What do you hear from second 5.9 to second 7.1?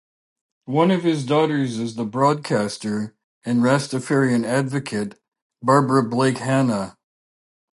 Blake Hannah.